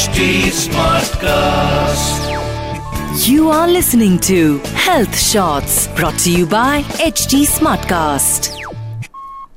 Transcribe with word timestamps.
HD 0.00 0.48
Smartcast. 0.48 2.20
You 3.28 3.50
are 3.50 3.68
listening 3.68 4.18
to 4.20 4.56
Health 4.86 5.14
Shots 5.14 5.88
brought 5.88 6.18
to 6.20 6.32
you 6.32 6.46
by 6.46 6.80
HD 7.12 7.44
Smartcast. 7.44 8.56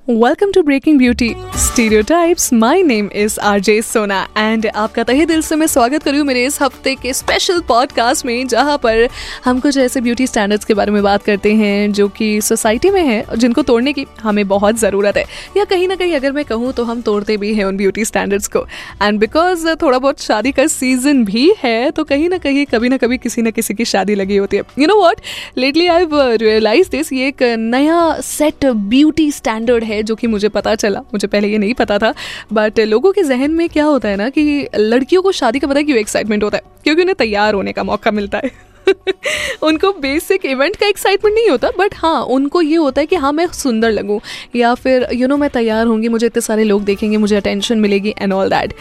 Welcome 0.05 0.51
to 0.51 0.61
Breaking 0.61 0.97
Beauty. 0.97 1.35
Stereotypes 1.57 2.51
my 2.53 2.81
name 2.83 3.09
is 3.15 3.39
RJ 3.39 3.81
Sona 3.81 4.21
and 4.37 4.65
आपका 4.67 5.03
तहे 5.03 5.25
दिल 5.25 5.41
से 5.41 5.55
मैं 5.55 5.65
स्वागत 5.67 6.03
करूँ 6.03 6.23
मेरे 6.25 6.45
इस 6.45 6.61
हफ़्ते 6.61 6.93
के 6.95 7.11
स्पेशल 7.13 7.59
पॉडकास्ट 7.61 8.25
में, 8.25 8.47
जहाँ 8.47 8.77
पर 8.77 9.07
हम 9.45 9.59
कुछ 9.59 9.77
ऐसे 9.77 10.01
ब्यूटी 10.01 10.27
स्टैंडर्ड्स 10.27 10.65
के 10.65 10.73
बारे 10.73 10.91
में 10.91 11.01
बात 11.03 11.23
करते 11.23 11.53
हैं 11.55 11.91
जो 11.93 12.07
कि 12.09 12.39
सोसाइटी 12.41 12.89
में 12.89 13.01
है 13.01 13.21
और 13.21 13.37
जिनको 13.37 13.61
तोड़ने 13.61 13.93
की 13.93 14.05
हमें 14.21 14.47
बहुत 14.47 14.79
ज़रूरत 14.79 15.17
है। 15.17 15.25
या 15.57 15.65
कहीं 15.65 15.87
ना 15.87 15.95
कहीं 15.95 16.15
अगर 16.15 16.31
मैं 16.31 16.45
कहूँ 16.45 16.71
तो 16.73 16.83
हम 16.83 17.01
तोड़ते 17.01 17.37
भी 17.37 17.53
हैं 17.53 17.65
उन 17.65 17.77
ब्यूटी 17.77 18.05
स्टैंडर्ड्स 18.05 18.47
को। 18.47 18.65
एंड 19.01 19.19
बिकॉज़ 19.19 19.67
थोड़ा 19.81 19.99
बहुत 19.99 20.21
शादी 20.21 20.51
का 20.51 20.67
सीज़न 20.67 21.23
भी 21.25 21.51
है 21.63 21.91
तो 21.91 22.03
कहीं 22.03 22.29
ना 22.29 22.37
कहीं 22.37 22.65
कभी 22.65 22.89
ना 22.89 22.97
कभी 22.97 23.17
किसी 23.17 23.41
ना 23.41 23.49
किसी 23.51 23.73
की 23.73 23.85
शादी 23.85 24.15
लगी 24.15 24.37
होती 24.37 24.57
है। 24.57 24.63
You 24.79 24.87
know 24.87 24.95
what 24.95 25.21
lately 25.57 25.87
I 25.87 26.07
realise 26.13 26.89
this 26.89 27.13
ये 27.13 27.27
एक 27.27 27.43
नया 27.59 28.19
सेट 28.23 28.65
ब्यूटी 28.65 29.31
स्टैंडर्ड 29.31 29.83
है 29.83 30.03
जो 30.03 30.15
कि 30.15 30.27
मुझे 30.27 30.49
पता 30.49 30.75
चला, 30.75 30.99
मुझे 31.03 31.27
पहले 31.27 31.42
ये 31.47 31.57
नहीं 31.57 31.73
पता 31.73 31.97
था 31.97 32.13
बट 32.53 32.79
लोगों 32.79 33.11
के 33.13 33.23
जहन 33.23 33.51
में 33.51 33.67
क्या 33.69 33.85
होता 33.85 34.09
है 34.09 34.15
ना 34.15 34.29
कि 34.29 34.67
लड़कियों 34.75 35.21
को 35.21 35.31
शादी 35.31 35.59
का 35.59 35.67
पता 35.67 35.79
है 35.79 35.83
क्यों 35.83 35.97
एक्साइटमेंट 35.99 36.43
होता 36.43 36.57
है, 36.57 36.63
क्योंकि 36.83 37.01
उन्हें 37.01 37.15
तैयार 37.15 37.53
होने 37.53 37.71
का 37.73 37.83
मौका 37.83 38.11
मिलता 38.11 38.37
है। 38.37 38.51
उनको 39.63 39.91
बेसिक 39.91 40.45
इवेंट 40.45 40.75
का 40.75 40.87
एक्साइटमेंट 40.87 41.35
नहीं 41.35 41.49
होता 41.49 41.69
बट 41.77 41.95
हाँ 41.95 42.21
उनको 42.23 42.61
ये 42.61 42.75
होता 42.75 43.01
है 43.01 43.07
कि 43.07 43.15
हाँ 43.15 43.31
मैं 43.31 43.47
सुंदर 43.47 43.91
लगूँ 43.91 44.19
या 44.55 44.73
फिर 44.73 45.03
यू 45.03 45.09
you 45.09 45.19
नो 45.19 45.27
know, 45.27 45.39
मैं 45.41 45.49
तैयार 45.49 45.87
होंगी 45.87 46.07
मुझे 46.07 46.25
इतने 46.27 46.41
सारे 46.41 46.63
लोग 46.63 46.83
देखेंगे 46.83 47.17
मुझे 47.17 47.35
अटेंशन 47.35 47.77
मिलेगी 47.77 48.13
and 48.21 48.33
all 48.33 48.49
that 48.49 48.73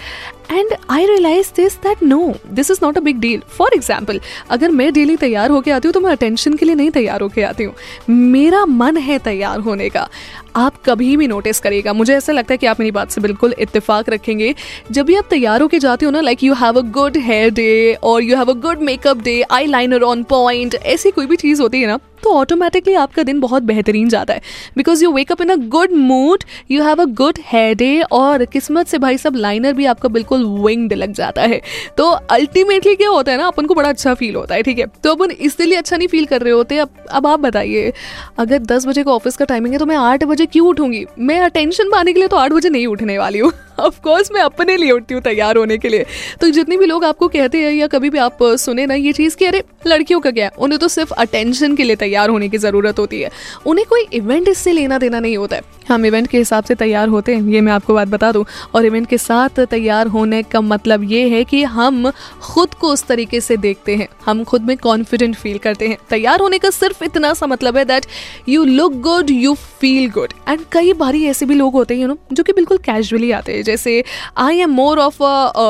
and 0.53 0.75
I 0.91 1.07
realise 1.07 1.53
this 1.57 1.77
that 1.77 2.03
no 2.03 2.35
this 2.51 2.71
is 2.71 2.79
not 2.83 2.99
a 2.99 3.01
big 3.01 3.19
deal 3.19 3.43
for 3.49 3.71
example 3.75 4.21
अगर 4.51 4.71
मैं 4.71 4.93
डेली 4.93 5.17
तैयार 5.17 5.51
होकर 5.51 5.73
आती 5.73 5.89
हूँ 5.89 5.93
तो 5.93 6.01
मैं 6.01 6.11
अटेंशन 6.11 6.55
के 6.55 6.67
लिए 6.67 6.75
नहीं 6.75 6.91
तैयार 6.91 7.21
होकर 7.21 7.45
आती 7.45 7.65
हूँ। 7.65 7.75
मेरा 8.11 8.65
मन 8.67 8.97
है 8.97 9.19
तैयार 9.19 9.61
होने 9.61 9.89
का। 9.89 10.09
आप 10.57 10.75
कभी 10.87 11.17
भी 11.17 11.27
नोटिस 11.27 11.61
करिएगा। 11.61 11.93
मुझे 11.93 12.15
ऐसा 12.15 12.33
लगता 12.33 12.55
है 12.55 12.59
कि 12.59 12.67
आप 12.67 12.81
मेरी 12.81 12.91
बात 12.91 13.11
से 13.11 13.21
बिल्कुल 13.21 13.55
इत्तेफाक 13.59 14.09
रखेंगे। 14.09 14.55
जब 14.91 15.07
भी 15.07 15.15
आप 15.15 15.25
तैयार 15.31 15.61
होकर 15.61 15.79
जाते 15.79 16.07
हो 16.07 16.11
ना 16.13 16.21
like 16.21 16.45
you 16.45 16.55
have 16.55 16.79
a 16.79 16.83
good 16.91 17.17
hair 17.17 17.51
day 17.51 17.99
और 18.03 18.23
you 18.23 18.37
have 18.37 18.51
a 18.51 18.55
good 18.55 18.79
makeup 18.79 19.23
day 19.23 19.43
eyeliner 19.93 20.05
on 20.05 20.23
point 20.25 20.75
ऐसी 20.75 21.11
कोई 21.11 21.27
भी 21.27 21.37
चीज़ 21.37 21.63
होती 21.63 21.81
है 21.81 21.87
ना 21.87 21.99
तो 22.23 22.31
ऑटोमेटिकली 22.31 22.95
आपका 22.95 23.23
दिन 23.23 23.41
बहुत 23.41 23.63
बेहतरीन 23.63 24.09
जाता 24.09 24.35
है। 24.35 24.41
Because 24.77 25.05
you 25.05 25.13
wake up 25.13 25.41
in 25.43 25.49
a 25.49 25.57
good 25.69 25.93
mood 25.93 26.45
you 26.71 26.83
have 26.83 27.03
a 27.03 27.05
good 27.05 27.39
hair 27.45 27.75
day 27.75 28.01
और 28.13 28.45
किस्मत 28.45 28.87
से 28.87 28.99
भाई 28.99 29.19
सब 29.19 29.37
लाइनर 29.37 29.73
भी 29.73 29.87
आपका 29.87 30.09
बिल्कुल 30.09 30.45
विंग्ड 30.45 30.93
लग 30.93 31.13
जाता 31.13 31.43
है। 31.43 31.61
तो 31.97 32.11
अल्टीमेटली 32.11 32.95
क्या 32.97 33.09
होता 33.09 33.33
है 33.33 33.39
ना, 33.39 33.47
अपन 33.47 33.67
को 33.67 33.75
बड़ा 33.75 33.89
अच्छा 33.89 34.15
फील 34.15 34.35
होता 34.35 34.55
है, 34.55 34.63
ठीक 34.63 34.79
है? 34.79 34.87
तो 35.05 35.15
अपन 35.15 35.31
इसलिए 35.31 35.79
अच्छा 35.79 35.97
नहीं 35.97 36.09
फील 36.09 36.25
कर 36.25 36.43
रहे 36.43 36.53
होते। 36.53 36.79
अब 36.79 36.91
अब 37.11 37.27
आप 37.27 37.41
बताइए, 37.41 37.93
अगर 38.39 38.59
दस 38.59 38.87
बजे 38.87 39.03
का 39.05 39.13
ऑफ़िस 39.13 39.37
का 39.37 39.45
टाइमिंग 39.45 39.73
है 39.73 39.79
तो 39.79 39.87
मैं 39.87 39.97
आठ 39.97 40.25
बजे 40.25 40.47
क्यों 40.47 40.69
उठूँगी? 40.69 41.05
मैं 41.19 41.41
अटेंशन 41.41 41.91
पाने 41.91 42.13
के 42.13 42.19
लिए 42.19 42.29
तो 42.29 42.37
आठ 42.37 42.53
बजे 42.53 42.71
नहीं 42.71 42.87
उठने 42.87 43.19
वाली 43.19 43.39
हूँ। 43.39 43.53
ऑफकोर्स 43.81 44.31
मैं 44.33 44.41
अपने 44.41 44.77
लिए 44.77 44.91
उठती 44.91 45.15
हूँ 45.15 45.23
तैयार 45.23 45.57
होने 45.57 45.79
के 45.79 45.89
लिए। 45.89 46.05
तो 46.41 46.49
जितनी 46.51 46.77
भी 46.77 46.87
लोग 46.87 47.05
आपको 47.05 47.29
कहते 47.29 47.59
हैं 47.59 47.73
या 47.73 47.87
कभी 47.87 48.11
भी 48.11 48.19
आप 48.19 48.39
सुने 48.43 48.87
ना 48.87 48.95
ये 48.95 49.13
चीज़ 49.13 49.37
कि 49.37 49.45
अरे, 49.45 49.63
लड़कियों 49.87 50.21
का 50.21 50.31
क्या 50.31 50.45
है? 50.45 50.51
उन्हें 50.59 50.79
तो 50.79 50.89
सिर्फ़ 50.89 51.13
अटेंशन 51.13 51.77
के 51.77 51.83
लिए 51.83 51.97
तैयार 51.97 52.12
होने 52.21 52.49
की 52.49 52.59
ज़रूरत 52.59 52.99
होती 52.99 53.21
है। 53.21 53.31
उन्हें 53.67 53.87
कोई 53.89 54.07
इवेंट 54.13 54.49
इससे 54.49 54.73
लेना 54.73 54.99
देना 54.99 55.21
नहीं 55.21 55.37
होता 55.37 55.57
है। 55.57 55.63
हम 55.89 56.05
इवेंट 56.07 56.27
के 56.27 56.39
हिसाब 56.39 56.65
से 56.65 56.75
तैयार 56.75 57.09
होते 57.09 57.35
हैं, 57.35 57.43
ये 57.45 57.61
मैं 57.61 57.73
आपको 57.73 57.95
बात 57.95 58.09
बता 58.09 58.31
दूँ। 58.33 58.45
और 58.75 58.85
इवेंट 58.87 59.07
के 59.09 59.19
साथ 59.19 59.61
तैयार 59.63 60.07
होने 60.09 60.43
का 60.43 60.61
मतलब 60.63 61.03
ये 61.05 61.29
है 61.29 61.43
कि 61.45 61.63
हम 61.65 62.11
खुद 62.43 62.75
को 62.75 62.89
उस 62.89 63.05
तरीके 63.07 63.41
से 63.41 63.57
देखते 63.59 63.97
हैं। 63.97 64.09
हम 64.27 64.43
खुद 64.45 64.63
में 64.63 64.77
कॉन्फिडेंट 64.79 65.35
फील 65.37 65.59
करते 65.59 65.89
हैं। 65.89 65.97
तैयार 66.11 66.41
होने 66.41 66.59
का 66.59 66.71
सिर्फ़ 66.73 67.05
इतना 67.05 67.33
सा 67.35 67.47
मतलब 67.47 67.77
है 67.77 67.85
that 67.85 68.07
you 68.49 68.65
look 68.65 69.01
good 69.03 69.31
you 69.31 69.55
feel 69.81 70.11
good 70.11 70.33
and 70.49 70.61
कई 70.73 70.93
बारी 70.95 71.25
ऐसे 71.27 71.47
भी 71.47 71.55
लोग 71.55 71.73
होते 71.73 71.95
हैं 71.95 72.03
यू 72.03 72.09
नो 72.09 72.17
जो 72.33 72.43
कि 72.43 72.53
बिल्कुल 72.53 72.79
कैजुअली 72.81 73.31
आते 73.33 73.53
हैं। 73.53 73.63
जैसे 73.63 74.03
I 74.39 74.59
am 74.61 74.71
more 74.73 74.99
of 74.99 75.23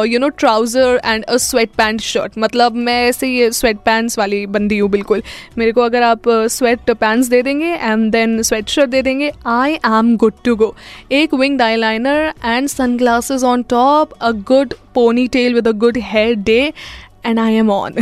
you 0.06 0.18
know 0.18 0.28
trouser 0.30 1.00
and 1.04 1.24
a 1.24 1.36
sweat 1.38 1.70
pant 1.76 2.00
shirt 2.02 2.38
मतलब 2.38 2.76
मैं 2.78 3.00
ऐसे 3.06 3.28
ये 3.28 3.50
स्वेट 3.52 3.78
पैंट्स 3.84 4.18
वाली 4.18 4.44
बंदी 4.48 4.78
हूँ 4.78 4.90
बिल्कुल। 4.90 5.22
मेरे 5.58 5.72
को 5.72 5.80
अगर 5.80 6.02
आप 6.02 6.28
स्वेट 6.48 6.90
पैंट्स 6.90 7.28
दे 7.28 7.42
देंगे 7.42 7.66
एंड 7.66 8.10
देन 8.12 8.40
स्वेट 8.42 8.68
शर्ट 8.68 8.90
दे 8.90 9.02
देंगे. 9.02 9.30
I 9.46 9.74
am 9.98 10.16
good 10.16 10.32
to 10.44 10.56
go 10.56 10.74
एक 11.12 11.34
wing 11.34 11.60
liner 11.60 12.32
and 12.44 12.68
sunglasses 12.96 13.44
on 13.44 13.62
top 13.70 14.12
a 14.12 14.30
good 14.48 14.74
ponytail 15.28 15.54
with 15.54 15.68
a 15.68 15.72
good 15.84 15.98
hair 16.02 16.34
day 16.44 16.60
and 17.26 17.38
I 17.38 17.54
am 17.54 17.70
on 17.70 17.94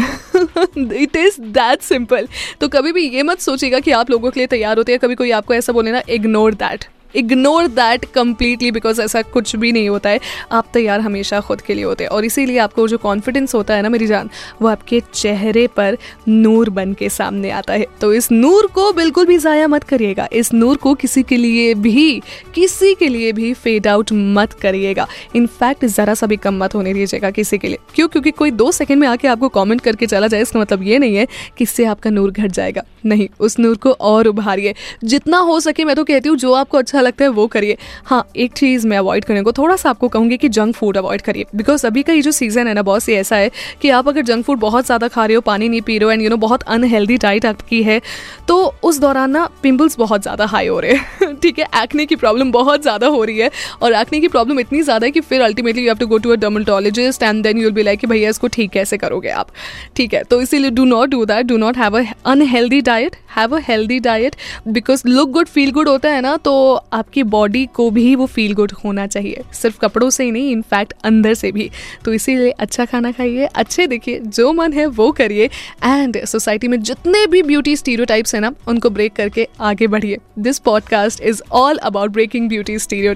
it 0.92 1.16
is 1.16 1.40
that 1.40 1.82
simple 1.82 2.28
तो 2.60 2.68
कभी 2.68 2.92
भी 2.92 3.08
ये 3.08 3.22
मत 3.22 3.40
सोचिएगा 3.40 3.80
कि 3.80 3.90
आप 3.92 4.10
लोगों 4.10 4.30
के 4.30 4.40
लिए 4.40 4.46
तैयार 4.46 4.76
होते 4.76 4.92
हैं, 4.92 4.98
कभी 4.98 5.14
कोई 5.14 5.30
आपको 5.30 5.54
ऐसा 5.54 5.72
बोले 5.72 5.92
ना 5.92 6.02
ignore 6.08 6.54
that 6.54 6.84
ignore 7.16 7.66
that 7.66 8.04
completely 8.04 8.70
because 8.70 9.00
ऐसा 9.02 9.22
कुछ 9.22 9.56
भी 9.56 9.72
नहीं 9.72 9.88
होता 9.88 10.10
है। 10.10 10.20
आप 10.52 10.66
तैयार 10.74 11.00
हमेशा 11.00 11.40
खुद 11.40 11.60
के 11.60 11.74
लिए 11.74 11.84
होते 11.84 12.04
हैं। 12.04 12.10
और 12.10 12.24
इसीलिए 12.24 12.58
आपको 12.58 12.88
जो 12.88 12.98
कॉन्फिडेंस 12.98 13.54
होता 13.54 13.74
है 13.74 13.82
ना, 13.82 13.88
मेरी 13.88 14.06
जान, 14.06 14.30
वो 14.62 14.68
आपके 14.68 15.02
चेहरे 15.14 15.66
पर 15.66 15.96
नूर 16.28 16.70
बन 16.70 16.92
के 16.94 17.08
सामने 17.08 17.50
आता 17.50 17.72
है। 17.72 17.86
तो 18.00 18.12
इस 18.12 18.30
नूर 18.32 18.66
को 18.66 18.92
बिल्कुल 18.92 19.26
भी 19.26 19.38
ज़ाया 19.38 19.68
मत 19.68 19.84
करिएगा। 19.84 20.28
इस 20.32 20.52
नूर 20.54 20.76
को 20.76 20.94
किसी 20.94 21.22
के 21.22 21.36
लिए 21.36 21.74
भी, 21.74 22.22
किसी 22.54 22.94
के 22.94 23.08
लिए 23.08 23.32
भी 23.32 23.52
फेड 23.54 23.86
आउट 23.86 24.12
मत 24.12 24.52
करिएगा। 24.52 25.06
इनफैक्ट 25.36 25.84
ज़रा 25.84 26.14
सा 26.14 26.26
भी 26.26 26.36
कम 26.36 26.64
मत 26.64 26.74
होने 26.74 26.94
दीजिएगा 26.94 27.30
किसी 27.30 27.58
के 27.58 27.68
लिए। 27.68 27.78
क्यों? 27.94 28.08
क्योंकि 28.08 28.30
कोई 28.30 28.50
दो 28.50 28.72
सेकंड 28.72 29.00
में 29.00 29.08
आके 29.08 29.28
आपको 29.28 29.48
कमेंट 29.48 29.80
करके 29.80 30.06
चला 30.06 30.26
जाए, 30.26 30.42
इसका 30.42 30.60
मतलब 30.60 30.82
ये 30.82 30.98
नहीं 30.98 31.16
है 31.16 31.26
कि 31.58 31.64
इससे 31.64 31.84
आपका 31.84 32.10
नूर 32.10 32.30
घट 32.30 32.50
जाएगा। 32.50 32.82
नहीं, 33.06 33.28
उस 33.40 33.58
नूर 33.58 33.76
को 33.76 33.90
और 33.90 34.26
उभारिए। 34.26 34.74
जितना 35.04 35.38
हो 35.38 35.60
सके, 35.60 35.84
मैं 35.84 35.96
तो 35.96 36.04
कहती 36.04 36.28
हूँ, 36.28 36.36
जो 36.36 36.52
आपको 36.52 36.78
अच्छा 36.78 36.99
लगता 37.00 37.24
है, 37.24 37.28
वो 37.30 37.46
करिए। 37.48 37.76
हाँ 38.06 38.24
एक 38.36 38.52
चीज़ 38.54 38.86
मैं 38.86 38.98
अवॉइड 38.98 39.24
करने 39.24 39.42
को 39.42 39.52
थोड़ा 39.52 39.76
सा 39.76 39.90
आपको 39.90 40.08
कहूँगी 40.08 40.36
कि 40.36 40.48
जंक 40.50 40.74
फ़ूड 40.76 40.96
अवॉइड 40.98 41.22
करिए। 41.22 41.46
बिकॉज़ 41.54 41.86
अभी 41.86 42.02
का 42.02 42.12
ये 42.12 42.22
जो 42.22 42.32
सीज़न 42.32 42.68
है 42.68 42.74
ना 42.74 42.82
बहुत 42.82 43.02
सी 43.02 43.12
ऐसा 43.14 43.36
है 43.36 43.50
कि 43.82 43.90
आप 43.90 44.08
अगर 44.08 44.22
जंक 44.22 44.44
फ़ूड 44.44 44.58
बहुत 44.60 44.86
ज़्यादा 44.86 45.08
खा 45.08 45.24
रहे 45.24 45.34
हो, 45.34 45.40
पानी 45.42 45.68
नहीं 45.68 45.80
पी 45.82 45.98
रहे 45.98 46.04
हो 46.04 46.10
एंड 46.10 46.22
यू 46.22 46.30
नो 46.30 46.36
बहुत 46.38 46.62
अनहेल्दी 46.68 47.16
डाइट 47.18 47.46
आपकी 47.46 47.82
है 47.82 48.00
तो 48.48 48.56
उस 48.82 48.98
दौरान 49.00 49.30
ना 49.30 49.48
पिम्पल्स 49.62 49.98
बहुत 49.98 50.22
ज़्यादा 50.22 50.46
हाई 50.46 50.66
हो 50.66 50.78
रहे 50.80 50.92
हैं। 50.92 51.34
ठीक 51.42 51.58
है 51.58 51.66
एक्ने 51.82 52.06
की 52.06 52.16
प्रॉब्लम 52.16 52.50
बहुत 52.52 52.82
ज़्यादा 52.82 53.06
हो 53.06 53.22
रही 53.24 53.38
है, 53.38 53.50
और 53.82 53.92
एक्ने 53.94 54.20
की 54.20 54.28
प्रॉब्लम 54.28 54.60
इतनी 54.60 54.82
ज़्यादा 54.82 55.06
है 55.06 55.10
कि 55.10 55.20
फिर 55.22 55.42
ultimately 55.42 55.82
you 55.82 55.88
have 55.88 55.98
to 55.98 56.06
go 56.06 56.18
to 56.18 56.30
a 56.30 56.36
dermatologist 56.36 57.22
and 57.22 57.42
then 57.42 57.58
you'll 57.58 57.72
be 57.72 57.82
like 57.82 58.00
कि 58.00 58.06
भैया, 58.06 58.30
इसको 58.30 58.48
ठीक 58.48 58.70
कैसे 58.70 58.96
करोगे 58.98 59.28
आप? 59.30 59.48
ठीक 59.96 60.14
है 60.14 60.22
तो 60.24 60.40
इसीलिए 60.42 60.70
do 60.70 60.84
not 60.86 61.08
do 61.10 61.24
that 61.26 61.46
do 61.46 61.56
not 61.58 61.76
have 61.78 61.98
a 61.98 62.04
unhealthy 62.26 62.80
diet 62.82 63.16
have 63.36 63.56
a 63.56 63.60
healthy 63.62 63.98
diet 64.00 64.36
because 64.68 65.02
look 65.06 65.30
good 65.30 65.48
feel 65.48 65.70
good 65.72 65.88
होता 65.88 66.08
है 66.08 66.20
ना 66.20 66.36
तो 66.36 66.52
आपकी 66.92 67.22
बॉडी 67.22 67.64
को 67.66 67.90
भी 67.90 68.14
वो 68.14 68.26
फील 68.26 68.52
गुड 68.54 68.72
होना 68.84 69.06
चाहिए। 69.06 69.42
सिर्फ़ 69.52 69.78
कपड़ों 69.78 70.10
से 70.10 70.24
ही 70.24 70.30
नहीं 70.30 70.50
इनफैक्ट 70.52 70.92
अंदर 71.04 71.34
से 71.34 71.52
भी। 71.52 71.70
तो 72.04 72.12
इसीलिए 72.12 72.50
अच्छा 72.50 72.84
खाना 72.84 73.12
खाइए, 73.12 73.44
अच्छे 73.44 73.86
देखिए, 73.86 74.18
जो 74.18 74.52
मन 74.52 74.72
है 74.72 74.86
वो 74.86 75.10
करिए। 75.12 75.50
एंड 75.84 76.24
सोसाइटी 76.24 76.68
में 76.68 76.80
जितने 76.82 77.26
भी 77.26 77.42
ब्यूटी 77.42 77.76
स्टीरियो 77.76 78.06
है 78.34 78.40
ना, 78.40 78.52
उनको 78.68 78.90
ब्रेक 78.90 79.12
करके 79.12 79.48
आगे 79.60 79.86
बढ़िए। 79.86 80.18
This 80.38 80.58
podcast 80.58 81.20
is 81.20 81.42
all 81.52 81.76
about 81.76 82.10
breaking 82.10 82.48
beauty 82.48 82.78
stereo 82.78 83.14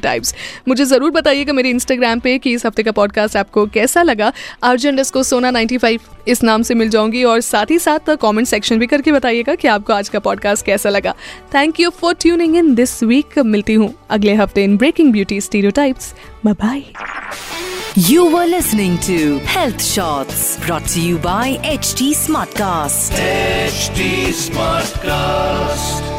मुझे 0.68 0.84
ज़रूर 0.84 1.10
बताइएगा 1.10 1.52
मेरे 1.52 1.70
इंस्टाग्राम 1.70 2.20
पे 2.20 2.38
कि 2.38 2.52
इस 2.52 2.66
हफ़्ते 2.66 2.82
का 2.82 2.92
पॉडकास्ट 2.92 3.36
आपको 3.36 3.66
कैसा 3.66 4.02
लगा। 4.02 4.32
अर्जेंट 4.62 5.00
इसको 5.00 5.22
सोना 5.22 5.50
नाइन्टी 5.50 5.78
इस 6.28 6.42
नाम 6.42 6.62
से 6.62 6.74
मिल 6.74 6.88
जाऊँगी 6.88 7.24
और 7.24 7.40
साथ 7.40 7.70
ही 7.70 7.78
साथ 7.78 8.14
कमेंट 8.20 8.46
सेक्शन 8.46 8.78
भी 8.78 8.86
करके 8.86 9.12
बताइएगा 9.12 9.54
कि 9.54 9.68
आपको 9.68 9.92
आज 9.92 10.08
का 10.08 10.18
पॉडकास्ट 10.18 10.66
कैसा 10.66 10.90
लगा 10.90 11.14
thank 11.54 11.80
you 11.80 11.90
for 11.90 12.14
tuning 12.14 12.56
in 12.56 12.74
this 12.74 13.02
week 13.02 13.38
मिलती 13.38 13.74
हूँ 13.74 13.94
अगले 14.10 14.34
हफ़्ते 14.34 14.64
in 14.64 14.76
breaking 14.76 15.12
beauty 15.12 15.40
stereotypes 15.70 16.14
you 17.98 18.24
were 18.24 18.32
were 18.34 18.46
to 18.46 18.96
to 18.98 19.18
Health 19.46 19.84
Shots 19.84 20.40
brought 20.64 20.88
to 20.94 21.00
you 21.00 21.18
by 21.18 21.44
HT 21.74 22.08
Smartcast. 22.14 23.20
HT 23.68 24.08
Smartcast. 24.40 26.13